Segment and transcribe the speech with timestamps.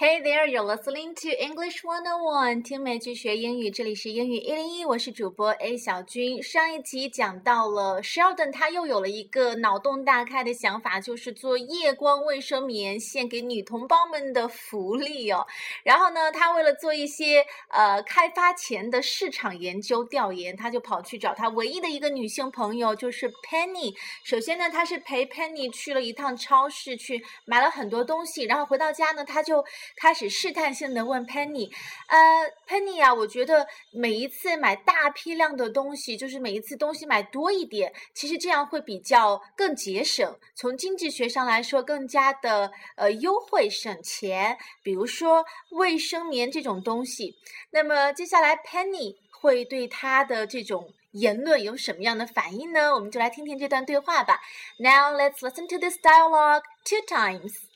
[0.00, 6.42] Hey there, you're listening to English One on One，听美剧学英语，这里是英语一零一，我是主播 A 小军。
[6.42, 15.46] 上一集讲到了 Sheldon，他又有了一个脑洞大开的想法，就是做夜光卫生棉献给女同胞们的福利哦。
[15.84, 23.94] 然后呢，他为了做一些呃开发前的市场研究调研，他就跑去找他唯一的一个女性朋友，就是 Penny。
[24.24, 29.62] 首先呢，他是陪 Penny 去了一趟超市，去买了很多东西，然后回到家呢，他就。
[29.96, 31.70] 开始试探性的问 Penny，
[32.08, 32.18] 呃
[32.66, 44.56] ，Penny 呀，我觉得每一次买大批量的东西，就是每一次东西买多一点，其实这样会比较更节省，从经济学上来说更加的呃优惠省钱。
[44.82, 47.34] 比如说卫生棉这种东西，
[47.70, 52.94] 那么接下来 Penny 会对他的这种言论有什么样的反应呢？
[52.94, 54.40] 我们就来听听这段对话吧。
[54.78, 57.69] Now let's listen to this dialogue two times.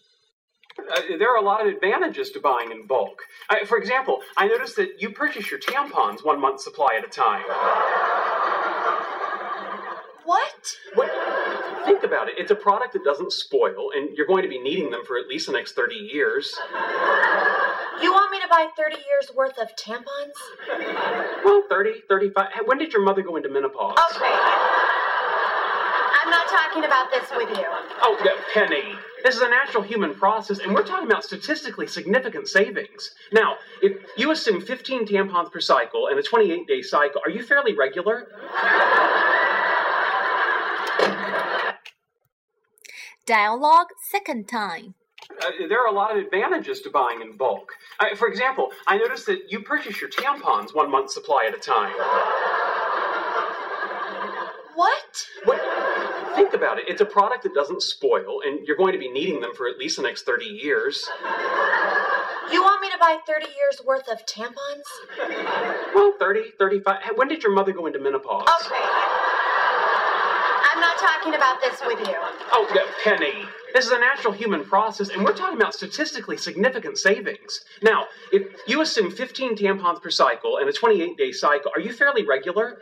[0.78, 3.22] Uh, there are a lot of advantages to buying in bulk.
[3.48, 7.08] Uh, for example, I noticed that you purchase your tampons one month supply at a
[7.08, 7.44] time.
[10.24, 10.76] What?
[10.94, 11.10] What?
[11.84, 12.34] Think about it.
[12.38, 15.26] It's a product that doesn't spoil, and you're going to be needing them for at
[15.28, 16.54] least the next 30 years.
[18.00, 20.34] You want me to buy 30 years worth of tampons?
[21.44, 22.46] Well, 30, 35.
[22.64, 23.98] When did your mother go into menopause?
[24.16, 24.24] Okay.
[26.24, 27.66] I'm not talking about this with you.
[28.02, 28.16] Oh,
[28.54, 28.96] Penny.
[29.24, 33.14] This is a natural human process, and we're talking about statistically significant savings.
[33.32, 37.42] Now, if you assume 15 tampons per cycle and a 28 day cycle, are you
[37.42, 38.28] fairly regular?
[43.24, 44.94] Dialogue second time.
[45.30, 47.72] Uh, there are a lot of advantages to buying in bulk.
[47.98, 51.58] Uh, for example, I noticed that you purchase your tampons one month supply at a
[51.58, 51.94] time.
[54.74, 55.26] What?
[56.34, 56.84] Think about it.
[56.88, 59.78] It's a product that doesn't spoil, and you're going to be needing them for at
[59.78, 61.08] least the next 30 years.
[62.52, 64.84] You want me to buy 30 years worth of tampons?
[65.94, 66.96] Well, 30, 35.
[67.16, 68.48] When did your mother go into menopause?
[68.66, 68.74] Okay.
[70.72, 72.16] I'm not talking about this with you.
[72.52, 72.66] Oh,
[73.02, 73.44] Penny.
[73.74, 77.64] This is a natural human process, and we're talking about statistically significant savings.
[77.82, 81.92] Now, if you assume 15 tampons per cycle and a 28 day cycle, are you
[81.92, 82.78] fairly regular?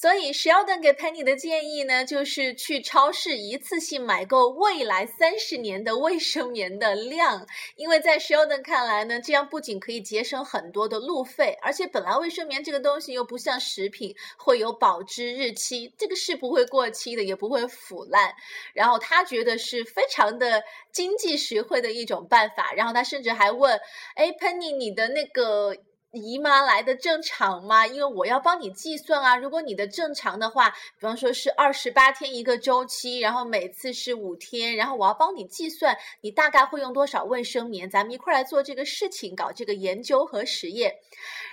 [0.00, 7.46] 所以，Sheldon 给 Penny 的建议呢，就是去超市一次性买够未来三十年的卫生棉的量。
[7.76, 18.32] 因为在 Sheldon 看来呢，这样不仅可以节省很多的路费，而且本来卫生棉这个东西又不像食品会有保质日期，这个是不会过期的，也不会腐烂。
[18.72, 22.72] 然后他觉得是非常的经济实惠的一种办法。
[22.72, 23.78] 然后他甚至还问
[24.16, 25.76] ：“哎，Penny，你的那个？”
[26.12, 27.86] 姨妈来的正常吗？
[27.86, 29.36] 因为我要帮你计算啊。
[29.36, 40.96] 如果你的正常的话，比方说是二十八天一个周期，然后每次是五天，然后我要帮你计算你大概会用多少卫生棉，咱们一块来做这个事情，搞这个研究和实验。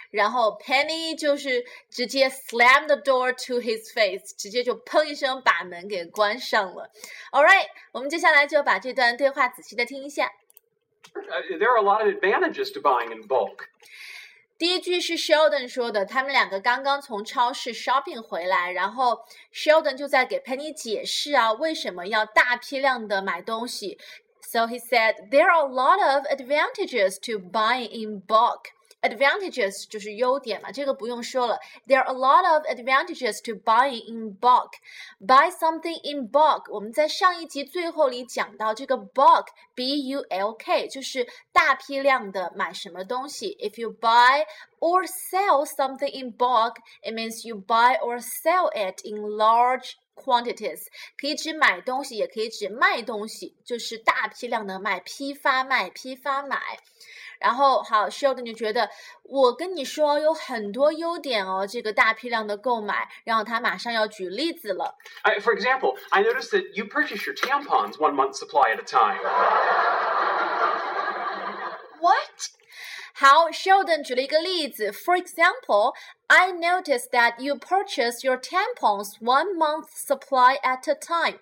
[0.09, 6.89] 然后 Penny 就是直接 slam the door to his face，直接就砰一声把门给关上了。
[7.31, 10.31] All right，我们接下来就把这段对话仔细的听一下。
[11.13, 13.65] There are a lot of advantages to buying in bulk.
[14.57, 19.23] 第一句是 Sheldon 说的，他们两个刚刚从超市 shopping 回来，然后
[19.53, 23.99] Sheldon 就在给 Penny 解释啊，为什么要大批量的买东西。
[24.41, 28.71] So he said there are a lot of advantages to buying in bulk.
[29.06, 31.58] Advantages 就是优点嘛，这个不用说了。
[31.88, 34.74] There are a lot of advantages to buying in bulk.
[35.18, 43.56] Buy something in bulk，我们在上一集最后里讲到这个 bulk，b u l k，就是大批量的买什么东西。
[43.60, 44.46] If you buy
[44.78, 50.86] or sell something in bulk, it means you buy or sell it in large quantities
[51.18, 56.78] 可以指买东西，也可以指卖东西，就是大批量的卖，批发卖，批发买。
[57.38, 58.88] 然后好，Sheldon 就觉得
[59.24, 64.96] 我跟你说有很多优点哦，这个大批量的购买，然后他马上要举例子了。
[65.22, 69.18] I, for example, I noticed that you purchase your tampons one month supply at a time.
[72.00, 72.50] What?
[73.14, 74.90] 好，Sheldon 举了一个例子。
[74.90, 75.94] For example,
[76.26, 81.38] I noticed that you purchase your tampons one month supply at a time.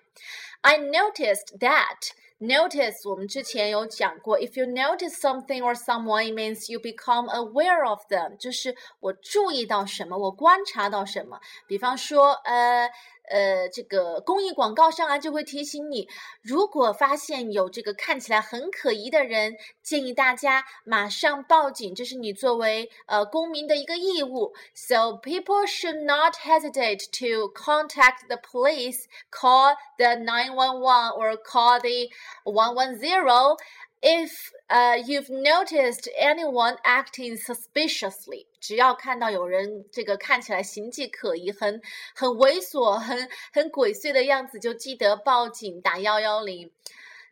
[0.61, 7.88] I noticed that Notice 我们之前有讲过，if you notice something or someone, it means you become aware
[7.88, 11.40] of them，就是我注意到什么，我观察到什么。
[11.66, 12.90] 比方说，呃。
[13.28, 16.08] 呃，这个公益广告上啊就会提醒你，
[16.42, 24.54] 如果发现有这个看起来很可疑的人，建议大家马上报警，这是你作为呃公民的一个义务。
[24.74, 31.80] So people should not hesitate to contact the police, call the nine one one or call
[31.80, 32.08] the
[32.44, 33.56] one one zero.
[34.05, 41.79] If uh, you've noticed anyone acting suspiciously，只要看到有人这个看起来形迹可疑、很
[42.15, 46.71] 很猥琐、很很鬼祟的样子，就记得报警打幺幺零。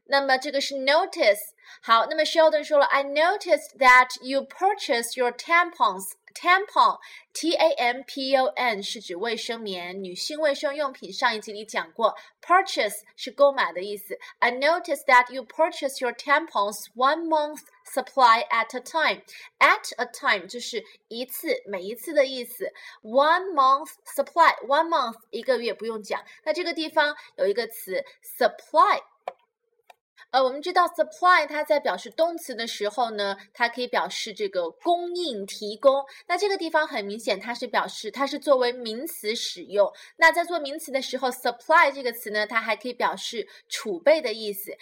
[0.06, 1.40] 那么这个是 notice。
[1.82, 6.99] 好，那么 Sheldon 说了，I noticed that you purchased your tampons tampon
[7.33, 11.13] T A M P O N 是指卫生棉，女性卫生用品。
[11.13, 14.19] 上一集里讲过，purchase 是购买的意思。
[14.41, 19.23] I noticed that you purchase your tampons one month supply at a time.
[19.59, 22.73] At a time 就是一次，每一次的意思。
[23.03, 26.23] One month supply, one month 一个月不用讲。
[26.45, 28.05] 那这个地方有一个词
[28.39, 29.01] supply。
[30.35, 36.05] 呃，我们知道 supply 它在表示动词的时候呢，它可以表示这个供应、提供。
[36.27, 39.93] 那这个地方很明显，它是表示它是作为名词使用。
[40.17, 44.77] 那在做名词的时候，supply 这个词呢，它还可以表示储备的意思。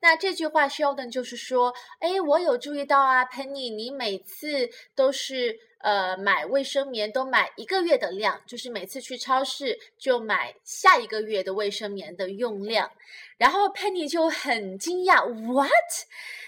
[0.00, 5.60] 那这句话 Sheldon 就是说，哎，我有注意到啊，Penny，你每次都是。
[5.82, 12.90] 呃，买卫生棉都买一个月的量，就是每次去超市就买下一个月的卫生棉的用量。
[13.36, 15.70] 然后 Penny 就很惊讶，What？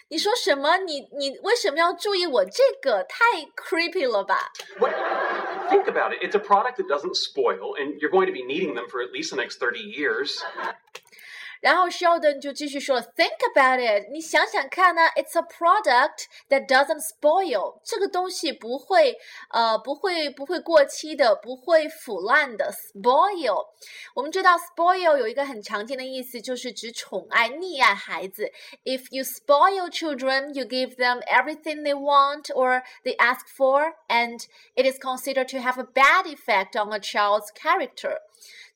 [0.09, 0.77] 你说什么？
[0.79, 3.03] 你你为什么要注意我这个？
[3.05, 3.25] 太
[3.57, 4.53] creepy 了吧
[5.71, 6.23] ？Think about it.
[6.23, 9.11] It's a product that doesn't spoil, and you're going to be needing them for at
[9.11, 10.45] least the next thirty years.
[11.63, 19.18] 然后 Sheldon 就继续说了，Think about it，你想想看呢，It's a product that doesn't spoil，这个东西不会
[19.50, 22.72] 呃不会不会过期的，不会腐烂的。
[22.72, 23.68] Spoil，
[24.13, 28.51] 我们知道 spoil 有一个很常见的意思，就是指宠爱、溺爱孩子。
[28.84, 34.40] If you spoil children, you give them everything they want or they ask for, and
[34.75, 38.18] it is considered to have a bad effect on a child's character.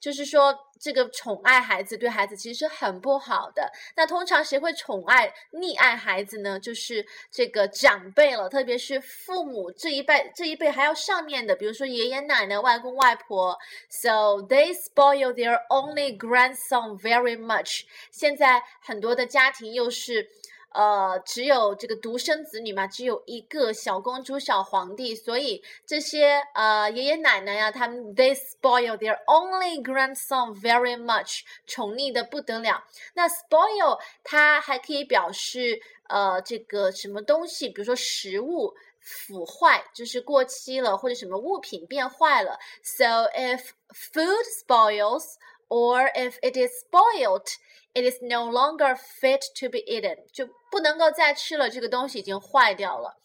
[0.00, 3.71] 就是说，这个宠爱孩子对孩子其实是很不好的。
[3.97, 6.59] 那通常谁会宠爱、溺爱孩子呢？
[6.61, 13.59] 就是这个长辈了，特别是父母这一辈、这一辈还要上面的，比如说爷爷奶奶、外公外婆。
[13.89, 17.83] So they spoil their only grandson very much。
[18.11, 20.31] 现在很多的家庭又是。
[20.70, 32.85] 呃，只有这个独生子女嘛，只有一个小公主、小皇帝，所以这些呃爷爷奶奶呀，他们 they spoil their only grandson very much，宠溺的不得了。
[33.15, 42.59] 那 spoil 它还可以表示呃这个什么东西，比如说食物腐坏，就是过期了，或者什么物品变坏了。
[42.82, 45.25] So if food spoils
[45.69, 47.47] or if it is spoiled。
[47.94, 51.69] It is no longer fit to be eaten，就不能够再吃了。
[51.69, 53.17] 这个东西已经坏掉了。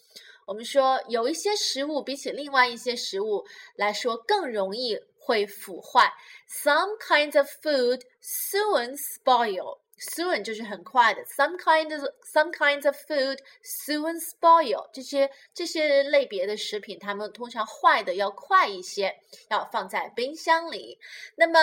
[0.46, 3.46] 我们说有一些食物比起另外一些食物
[3.76, 6.14] 来说更容易会腐坏。
[6.50, 9.80] Some kinds of food soon spoil.
[9.98, 11.24] Soon 就是很快的。
[11.26, 14.90] Some kinds of some kinds of food soon spoil.
[14.92, 19.16] 这些这些类别的食品，它们通常坏的要快一些，
[19.50, 21.00] 要放在冰箱里。
[21.36, 21.60] 那么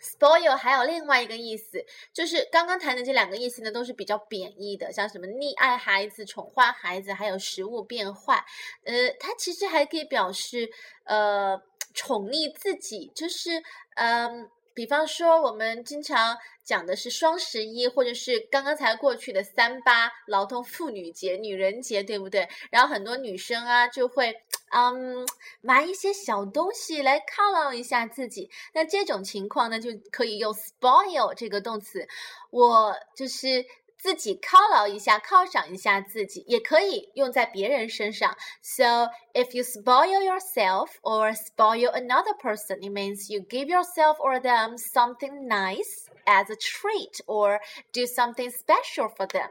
[0.00, 8.44] Spoil 还有另外一个意思，就是刚刚谈的这两个意思呢，都是比较贬义的，像什么溺爱孩子、宠坏孩子，还有食物变坏。
[8.84, 10.70] 呃，它其实还可以表示
[11.04, 11.60] 呃
[11.94, 13.62] 宠溺自己，就是
[13.96, 22.48] 嗯，比方说我们经常讲的是双十一，或者是刚刚才过去的三八劳动妇女节、女人节，对不对？
[22.70, 24.34] 然后很多女生啊就会。
[24.70, 25.26] 嗯，
[25.60, 28.50] 买一些小东西来犒劳一下自己。
[28.72, 32.06] 那这种情况呢，就可以用 spoil 这个动词。
[32.50, 33.64] 我就是
[33.96, 38.36] 自己犒劳一下，犒赏一下自己，也可以用在别人身上。
[38.62, 44.76] So if you spoil yourself or spoil another person, it means you give yourself or them
[44.76, 47.59] something nice as a treat or
[47.91, 49.49] do something special for them.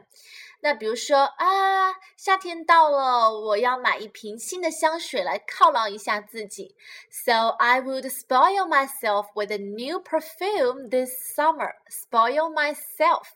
[0.61, 6.75] 那比如说啊，夏天到了，我要买一瓶新的香水来犒劳一下自己。
[7.11, 11.73] So I would spoil myself with a new perfume this summer.
[11.89, 13.27] Spoil myself.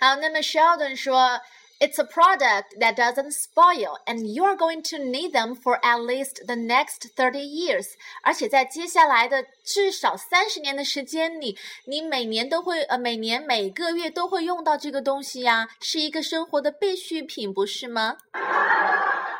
[0.00, 1.40] 好，那么 Sheldon 说
[1.82, 6.46] It's a product that doesn't spoil, and you're going to need them for at least
[6.46, 7.86] the next thirty years.
[8.22, 11.56] 而且在接下来的至少三十年的时间里，
[11.86, 18.18] 你每年都会呃每年每个月都会用到这个东西呀，是一个生活的必需品，不是吗？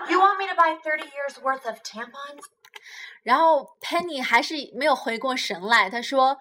[0.08, 2.42] You want me to buy thirty years worth of tampons?
[3.22, 6.38] 然后 Penny 还是没有回过神来，他说：“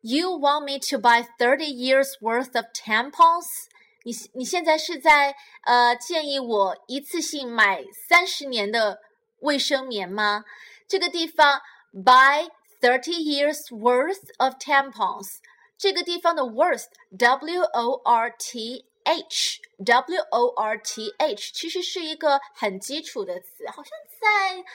[0.00, 3.66] You want me to buy thirty years worth of tampons？”
[4.09, 5.35] 你你现在是在
[5.65, 9.01] 呃建议我一次性买三十年的
[9.41, 10.43] 卫生棉吗？
[10.87, 11.61] 这个地方
[11.93, 12.49] buy
[12.81, 15.37] thirty years worth of tampons，
[15.77, 24.65] 这个地方的 worth w o r t h w o r t h 其实是一个很基础的词，好像在。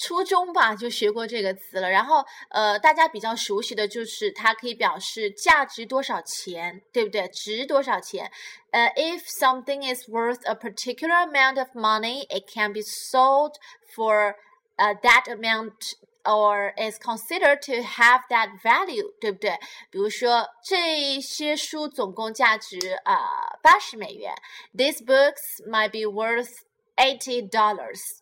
[0.00, 7.28] 初中吧就学过这个词了，然后呃，大家比较熟悉的就是它可以表示价值多少钱，对不对？
[7.28, 8.32] 值多少钱？
[8.70, 13.56] 呃，if something is worth a particular amount of money, it can be sold
[13.94, 14.36] for
[14.78, 15.92] uh that amount
[16.24, 19.58] or is considered to have that value，对不对？
[19.90, 24.32] 比如说这些书总共价值啊八十美元
[24.74, 26.60] ，these books might be worth
[26.96, 28.20] eighty dollars。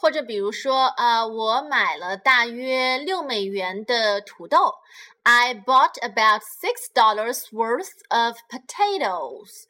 [0.00, 4.76] 或者比如说，呃，我买了大约六美元的土豆。
[5.22, 9.64] I bought about six dollars worth of potatoes。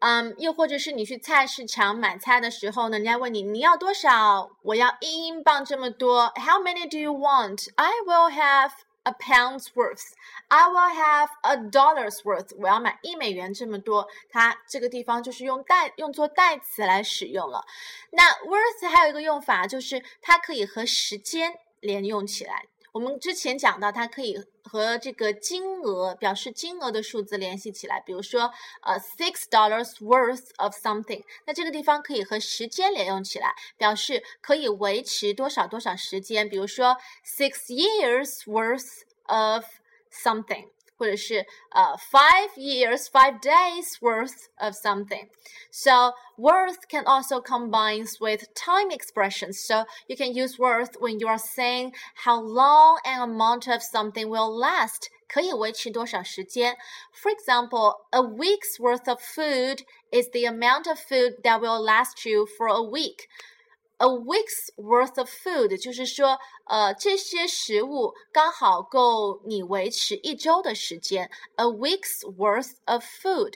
[0.00, 4.50] 嗯，又或者是你去菜市场买菜的时候呢，人家问你你要多少？
[4.62, 6.32] 我要一英镑这么多。
[6.36, 7.68] How many do you want?
[7.76, 8.72] I will have
[9.04, 10.14] a pound's worth.
[10.48, 12.54] I will have a dollar's worth.
[12.58, 14.06] 我要买一美元这么多。
[14.30, 17.64] 它这个地方就是用代用作代词来使用了。
[18.10, 22.66] 那 worth 还有一个用法，就是它可以和时间连用起来。
[22.92, 27.98] 我们之前讲到，它可以和这个金额表示金额的数字联系起来。
[28.00, 36.46] 比如说，呃，six dollars worth of something，那这个地方可以和时间连用起来，表示可以维持多少多少时间。
[36.46, 39.64] 比如说，six years worth of
[40.12, 40.68] something。
[41.01, 45.29] 或者是呃 five years, five days worth of something.
[45.71, 49.59] So worth can also combines with time expressions.
[49.65, 51.93] So you can use worth when you are saying
[52.25, 55.09] how long an amount of something will last.
[55.27, 56.77] 可以维持多少时间？
[57.11, 62.47] For example, a week's worth of food is the amount of food that will last you
[62.57, 63.27] for a week
[64.01, 71.31] a week's worth of food，就是说，呃，这些食物刚好够你维持一周的时间。
[71.55, 73.55] A week's worth of food，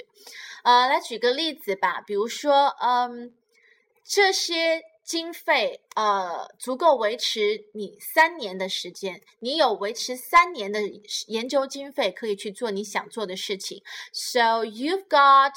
[0.64, 3.32] 呃，来举个例子吧，比如说，嗯，
[4.04, 9.22] 这些经费，呃，足够维持你三年的时间。
[9.42, 10.80] 你有维持三年的
[11.28, 13.84] 研究经费，可以去做你想做的事情。
[14.12, 15.54] So you've got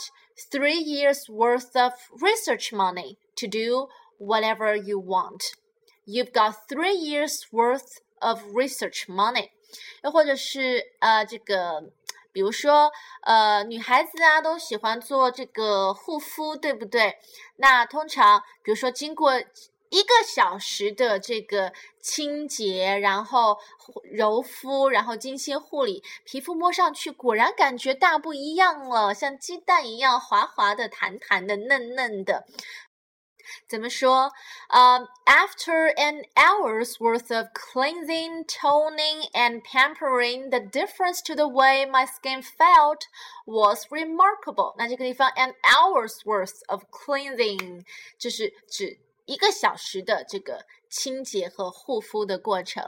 [0.51, 3.89] three years worth of research money to do.
[4.20, 5.54] Whatever you want.
[6.06, 9.50] You've got three years worth of research money.
[10.04, 11.92] 又或者是呃，这个，
[12.32, 17.18] 比如说呃，女孩子啊都喜欢做这个护肤，对不对？
[17.58, 23.60] 那通常，比如说经过一个小时的这个清洁，然后
[24.04, 32.46] 柔肤，然后精心护理，皮肤摸上去果然感觉大不一样了，像鸡蛋一样滑滑的、弹弹的、嫩嫩的。
[33.69, 34.33] 怎么说？
[34.71, 42.43] 呃、uh,，after an hour's worth of cleansing, toning, and pampering, the difference to the way my skin
[42.43, 43.03] felt
[43.47, 44.75] was remarkable.
[44.79, 47.85] 那这个地方 an hour's worth of cleansing
[48.19, 52.83] 就是指一个小时的这个清洁和护肤的过程。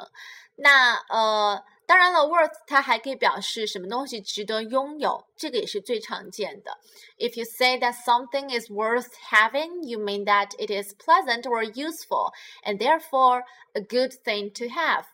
[0.56, 1.62] 那呃。
[1.86, 6.78] 当然了，worth 它还可以表示什么东西值得拥有，这个也是最常见的。
[7.18, 12.32] If you say that something is worth having, you mean that it is pleasant or useful,
[12.64, 15.04] and therefore a good thing to have.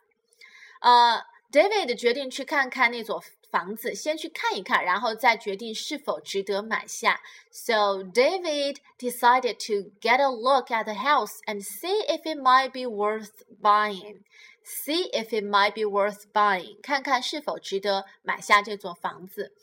[0.81, 7.21] 呃，David 决定去看看那座房子，先去看一看，然后再决定是否值得买下。
[7.51, 12.87] So David decided to get a look at the house and see if it might be
[12.91, 14.23] worth buying
[14.67, 19.55] see if it might be worth buying，看看是否值得买下这座房子。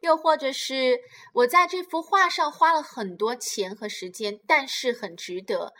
[0.00, 1.00] 又或者是
[1.34, 5.74] 我在这幅画上花了很多钱和时间，但是很值得。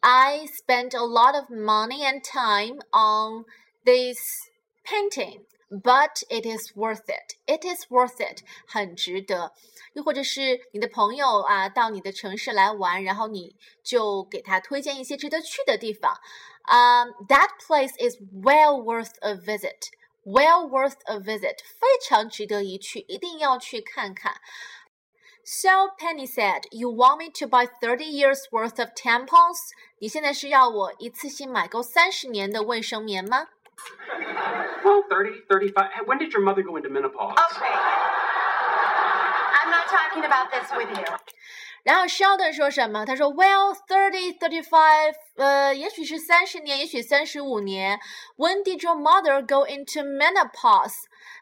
[0.00, 3.44] I spent a lot of money and time on
[3.84, 4.18] this
[4.84, 7.34] painting, but it is worth it.
[7.46, 9.52] It is worth it，很值得。
[9.94, 16.14] 又或者是你的朋友啊，到你的城市来玩，然后你就给他推荐一些值得去的地方。
[16.70, 19.90] um, that place is well worth a visit.
[20.24, 24.34] Well worth a visit，非常值得一去，一定要去看看。
[25.42, 29.70] So Penny said, "You want me to buy thirty years worth of tampons？
[29.98, 33.46] 你现在是要我一次性买够三十年的卫生棉吗
[34.84, 35.72] Well, 30, 35.
[35.90, 37.32] Hey, When did your mother go into menopause?
[37.32, 37.72] Okay.
[39.54, 41.04] I'm not talking about this with you.？”
[41.83, 43.05] 然后 Sheldon 说什么？
[43.05, 47.99] 他说：“Well, thirty, thirty-five，呃，也许是三十年，也许三十五年。
[48.37, 50.93] When did your mother go into menopause？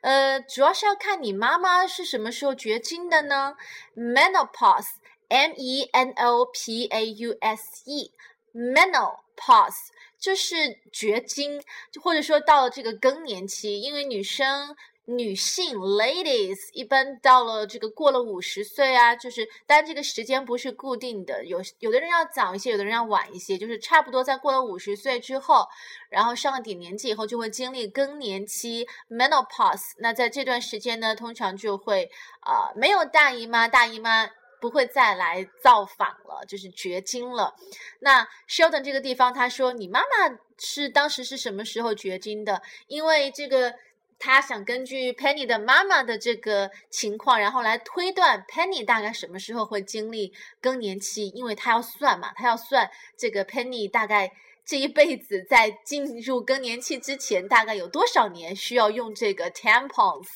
[0.01, 3.55] 呃，主要是要看你妈妈是什么时候绝经的呢
[3.95, 10.55] ？Menopause，M E N O P A U S E，menopause 就是
[10.91, 11.61] 绝经，
[12.01, 14.75] 或者说到了这个更年期，因为女生。
[15.17, 25.67] 女性 ladies 一般到了这个过了五十岁啊，就是当然这个时间不是固定的，有有的人要早一些，有的人要晚一些，就是差不多在过了五十岁之后，
[26.09, 29.91] 然后上了点年纪以后就会经历更年期 menopause。
[29.97, 34.29] 那在这段时间呢，通常就会啊、没有大姨妈，大姨妈。
[34.61, 37.55] 不会再来造访了，就是绝经了。
[38.01, 42.61] 那 Sheldon 这个地方，他说你妈妈是当时是什么时候绝经的？
[42.85, 43.73] 因为这个
[44.21, 54.31] 他想根据 Penny 的妈妈的这个情况，然后来推断 Penny 大概什么时候会经历更年期，因为他要算嘛，他要算这个 Penny 大概
[54.63, 60.27] 这一辈子在进入更年期之前，大概有多少年需要用这个 tampons。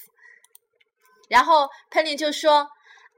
[1.30, 2.68] 然后 Penny 就说。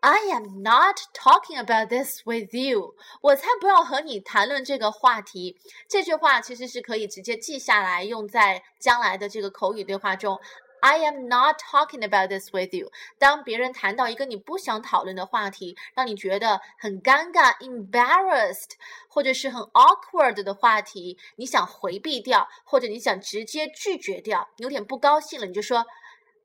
[0.01, 2.95] I am not talking about this with you。
[3.21, 5.57] 我才不要和你谈论这个话题。
[5.87, 10.39] 这句话其实是可以直接记下来，用在将来的这个口语对话中。
[10.81, 12.91] I am not talking about this with you。
[13.17, 18.73] 当别人谈到一个你不想讨论的话题，让你觉得很尴尬 （embarrassed）
[19.09, 25.83] 或者是很 awkward 的话题，你想回避掉，或者你想直接拒绝掉，有点不高兴了，你就说。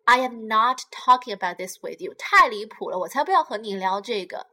[0.05, 4.47] I am not talking about this with you，太离谱了，我才不要和你聊这个。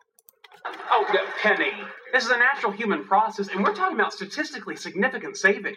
[0.91, 1.73] Oh, yeah, Penny.
[2.13, 5.77] This is a natural human process, and we're talking about statistically significant saving.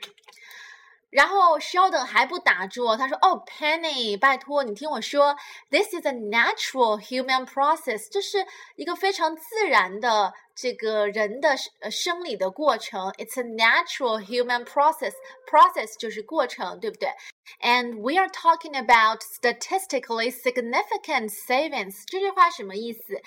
[1.09, 5.37] 然后 Sheldon 还不打住哦，他说：“哦，Penny，拜托你听我说，
[5.69, 8.45] This is a natural human process，这是
[8.75, 13.11] 一个非常自然的这个人的呃生理的过程。
[13.13, 17.09] It's a natural human process，process 就是过程，对不对
[17.61, 23.21] ？And we are talking about statistically significant savings，这句话什么意思？”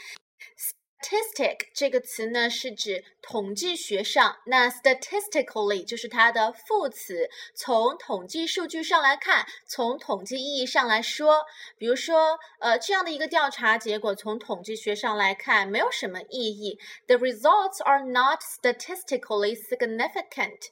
[1.02, 4.36] Statistic 这个词呢，是指统计学上。
[4.44, 7.30] 那 statistically 就是它的副词。
[7.54, 11.46] 从统计数据上来看，从统计意义上来说，
[11.78, 16.78] 比如说，呃，这样的一个调查结果，从统计学上来看，没有什么意义。
[17.06, 20.68] The results are not statistically significant.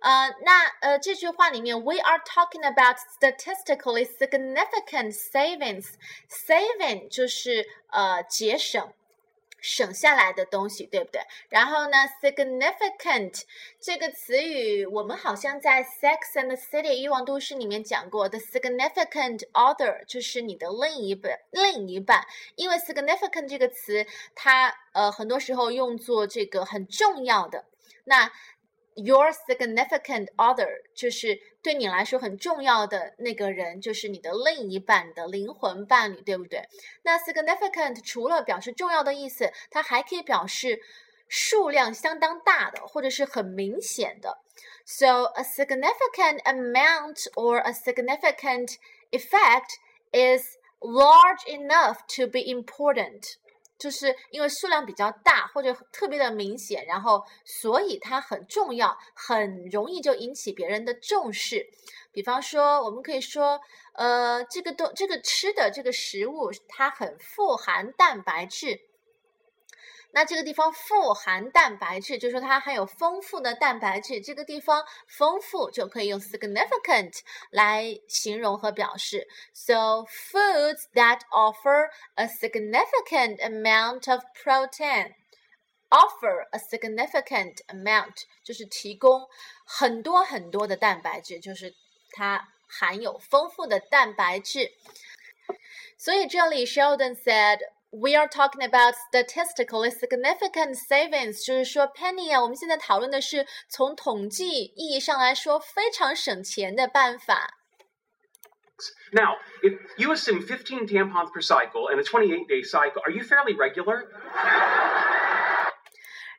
[0.00, 5.94] 呃，那呃，这句话里面，we are talking about statistically significant savings.
[6.28, 8.92] Saving 就是呃节省。
[9.58, 11.20] 省下来的东西，对不对？
[11.48, 13.42] 然后呢，significant
[13.80, 18.38] 这个词语，我们好像在《Sex and City》欲望都市里面讲过的。
[18.38, 22.24] significant other 就是你的另一半，另一半。
[22.54, 24.06] 因为 significant 这个词，
[24.36, 27.64] 它呃很多时候用作这个很重要的。
[28.04, 28.30] 那
[28.95, 36.67] Your significant other 就是对你来说很重要的那个人，就是你的另一半的灵魂伴侣，对不对？
[37.03, 40.81] 那 significant 除了表示重要的意思，它还可以表示
[41.29, 44.39] 数量相当大的，或者是很明显的。
[44.85, 48.75] So a significant amount or a significant
[49.11, 49.77] effect
[50.11, 53.37] is large enough to be important.
[53.78, 61.68] 就是因为数量比较大或者特别的明显，然后所以它很重要，很容易就引起别人的重视。
[62.12, 63.60] 比方说，我们可以说，
[63.92, 68.80] 呃，这个东这个吃的这个食物它很富含蛋白质。
[70.15, 74.19] 那这个地方富含蛋白质，就是说它含有丰富的蛋白质。
[74.19, 79.27] 这个地方丰富就可以用 significant 来形容和表示。
[79.53, 85.13] So foods that offer a significant amount of protein
[85.89, 89.27] offer a significant amount 就是提供
[89.65, 91.73] 很多很多的蛋白质，就是
[92.11, 94.73] 它含有丰富的蛋白质。
[95.97, 97.59] 所以这里 Sheldon said。
[97.95, 107.49] We are talking about statistically significant savings，就是说，Penny 啊，我们现在讨论的是从统计意义上来说非常省钱的办法。
[109.11, 113.23] Now, if you assume 15 tampons per cycle and a 28 day cycle, are you
[113.23, 114.07] fairly regular?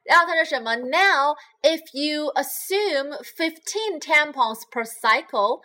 [0.04, 0.74] 然后他说什么？
[0.76, 5.60] Now, if you assume fifteen tampons per cycle。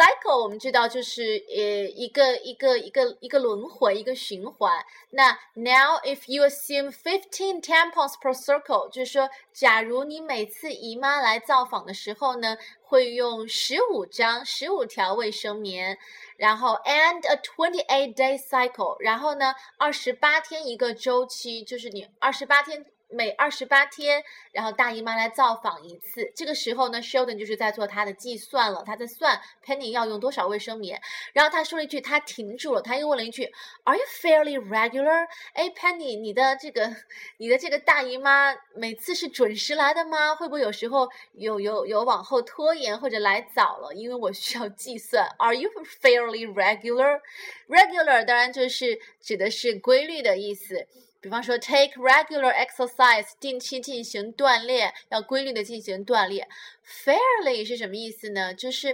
[0.00, 1.60] cycle 我们知道就是呃
[1.90, 4.82] 一个一个一个一个轮回，一个循环。
[5.10, 15.98] 那 now if you assume fifteen tampons per circle，就是说，假如你每次姨妈来造访的时候呢，会用十五张、十五条卫生棉，
[16.38, 22.86] 然后 and a twenty eight day cycle，然后呢，二十八天一个周期，就是你二十八天。
[23.10, 26.32] 每二十八天，然后大姨妈来造访一次。
[26.34, 31.00] 这个时候呢，Sheldon 就是在做他的计算了，他在算 Penny 要用多少卫生棉。
[31.32, 33.52] 然后他说了一句，他停住了，他又问了一句
[33.84, 36.94] ：“Are you fairly regular？” 哎，Penny，你的这个，
[37.38, 40.34] 你的这个大姨妈每次是准时来的吗？
[40.34, 43.92] 会不会有时候有有有往后拖延或者来早了？
[43.94, 45.26] 因为我需要计算。
[45.38, 45.70] Are you
[46.00, 50.86] fairly regular？Regular 当然就是指的是规律的意思。
[51.20, 56.48] 比方说，take regular exercise，定期进行锻炼，要规律的进行锻炼。
[56.86, 58.54] Fairly 是什么意思呢？
[58.54, 58.88] 就是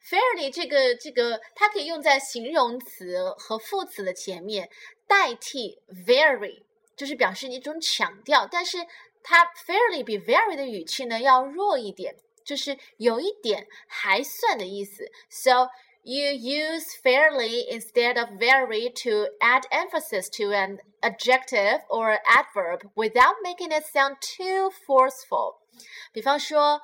[0.00, 4.70] fairly 这个这个，它可以用在形容词和副词的前面，
[5.08, 6.62] 代替 very，
[6.96, 8.46] 就是表示一种强调。
[8.46, 8.78] 但是
[9.24, 12.14] 它 fairly 比 very 的语气呢要弱一点，
[12.44, 15.10] 就是有一点还算的意思。
[15.28, 15.68] So
[16.03, 23.35] You use fairly instead of very to add emphasis to an adjective or adverb without
[23.43, 25.57] making it sound too forceful.
[26.13, 26.81] 比方说，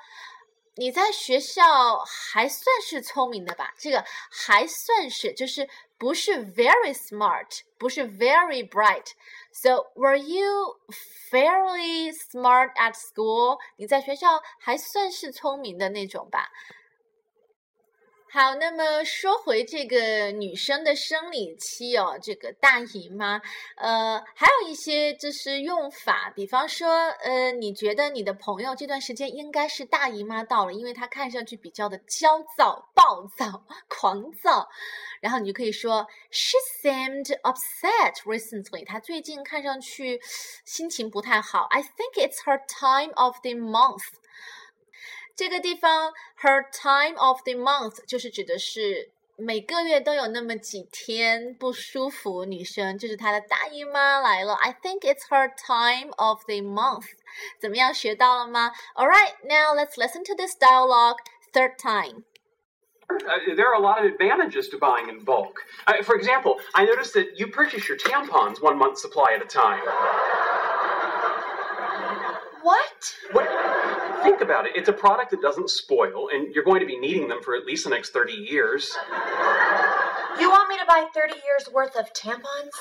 [0.75, 3.73] 你在学校还算是聪明的吧？
[3.77, 10.79] 这个还算是就是不是 very smart，不是 very bright。So were you
[11.31, 13.59] fairly smart at school？
[13.77, 16.49] 你在学校还算是聪明的那种吧？
[18.30, 23.40] 好，那么说回这个女生的生理期哦，这个大姨妈，
[23.76, 26.90] 呃，还有一些就是用法，比方说，
[27.22, 34.68] 呃，你觉得你的朋友这段时间应该是大姨妈到了，因为她看上去比较的焦躁、暴躁、 狂躁，
[35.22, 38.84] 然后你就可以说，She seemed upset recently。
[38.84, 40.20] 她最近看上去
[40.66, 41.66] 心情不太好。
[41.70, 44.04] I think it's her time of the month。
[45.37, 54.53] 这个地方，her time of the month 就是指的是每个月都有那么几天不舒服，女生就是她的大姨妈来了。
[54.53, 57.05] I think it's her time of the month。
[57.59, 58.71] 怎么样，学到了吗？
[58.95, 61.17] All right, now let's listen to this dialogue
[61.51, 62.25] third time.
[63.09, 65.65] Uh, there are a lot of advantages to buying in bulk.
[65.85, 69.45] Uh, for example, I noticed that you purchase your tampons one month supply at a
[69.45, 69.81] time.
[72.61, 73.15] What?
[73.33, 73.47] What?
[74.22, 74.72] Think about it.
[74.74, 77.64] It's a product that doesn't spoil, and you're going to be needing them for at
[77.64, 78.96] least the next 30 years.
[80.38, 82.72] You want me to buy 30 years worth of tampons?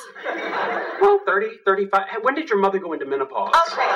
[1.02, 2.04] Well, 30, 35.
[2.22, 3.54] When did your mother go into menopause?
[3.72, 3.88] Okay.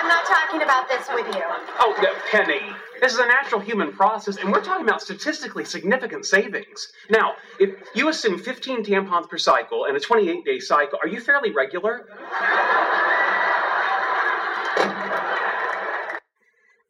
[0.00, 1.42] I'm not talking about this with you.
[1.80, 1.94] Oh,
[2.30, 2.60] Penny.
[3.00, 6.92] This is a natural human process, and we're talking about statistically significant savings.
[7.10, 11.20] Now, if you assume 15 tampons per cycle and a 28 day cycle, are you
[11.20, 12.06] fairly regular?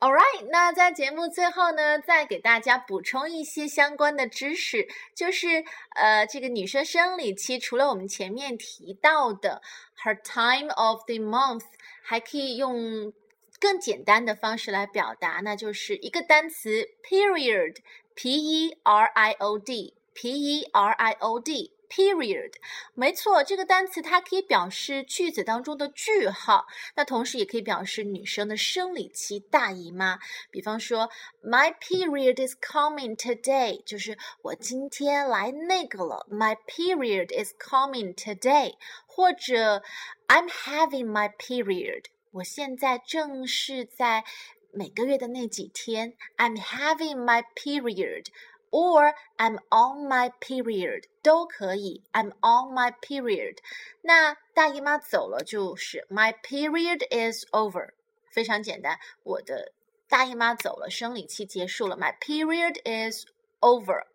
[0.01, 5.65] All right，那在节目最后呢，再给大家补充一些相关的知识，就是
[5.97, 9.61] 呃，这个女生生理期除了我们前面提到的
[10.05, 11.65] her time of the month，
[12.01, 13.13] 还可以用
[13.59, 21.73] 更简单的方式来表达，那就是一个单词 period，p e r i o d，p e r i o d。
[21.89, 22.53] Period，
[22.95, 30.19] 没错，这个单词它可以表示句子当中的句号，那同时也可以表示女生的生理期大姨妈。
[30.51, 31.09] 比方说
[31.43, 36.27] ，My period is coming today，就是我今天来那个了。
[36.31, 38.75] My period is coming today，
[39.07, 39.83] 或者
[40.27, 44.25] I'm having my period，我现在正是在
[44.73, 46.13] 每个月的那几天。
[46.37, 48.27] I'm having my period。
[48.71, 52.03] Or I'm on my period 都可以。
[52.13, 53.59] I'm on my period。
[54.03, 57.91] 那大姨妈走了就是 my period is over，
[58.31, 58.99] 非常简单。
[59.23, 59.73] 我的
[60.09, 61.97] 大姨妈走了，生理期结束了。
[61.97, 63.27] My period is
[63.61, 64.07] over。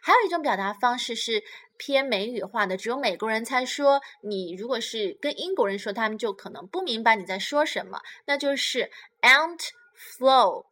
[0.00, 1.42] 还有一种表达方式是
[1.76, 4.00] 偏美语化的，只有美国人才说。
[4.22, 8.00] 你如果是跟英国人说，他们就可能不明白你在说什么。
[8.26, 8.90] 那就是
[9.22, 10.66] aunt flow。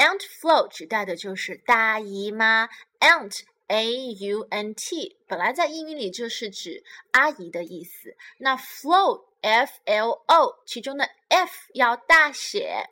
[0.00, 8.16] Aunt flow 指代的就是大姨妈，aunt a u n t 本来在英语里就是指阿姨的意思。
[8.38, 12.88] 那 flow f l o 其中的 f 要大写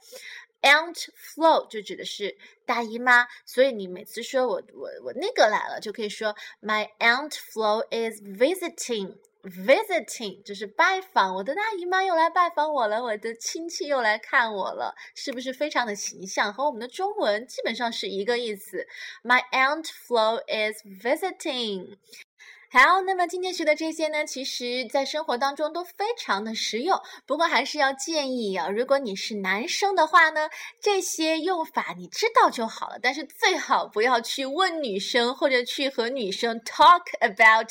[0.61, 3.27] ，aunt flow 就指的是大姨妈。
[3.47, 16.53] 所以你每次说我我我那个来了，就可以说 My aunt flow is visiting visiting 就是拜访，我的大姨妈又来拜访我了，我的亲戚又来看我了，是不是非常的形象？
[16.53, 18.87] 和我们的中文基本上是一个意思。
[19.23, 21.97] My aunt Flo is visiting。
[22.71, 27.01] 好，那么今天学的这些呢，其实在生活当中都非常的实用。
[27.25, 32.99] 不过还是要建议啊，如果你是男生的话呢，这些用法你知道就好了。
[33.01, 37.71] 但是最好不要去问女生，或者去和女生 talk about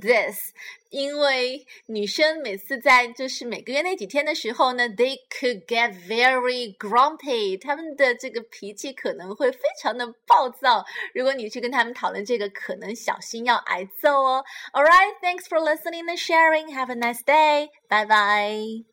[0.00, 0.54] this。
[0.90, 10.84] 因为女生每次在就是每个月那几天的时候呢，they could get very grumpy，他们的这个脾气可能会非常的暴躁。
[11.14, 14.44] 如果你去跟他们讨论这个，可能小心要挨揍哦。
[14.72, 16.74] All right, thanks for listening and sharing.
[16.74, 17.68] Have a nice day.
[17.88, 18.87] Bye bye.